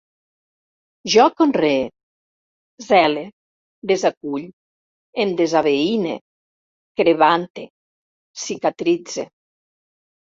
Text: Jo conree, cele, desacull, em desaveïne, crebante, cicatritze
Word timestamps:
Jo 1.15 1.23
conree, 1.41 1.81
cele, 2.85 3.25
desacull, 3.91 4.47
em 5.25 5.35
desaveïne, 5.43 6.17
crebante, 7.03 7.69
cicatritze 8.47 9.31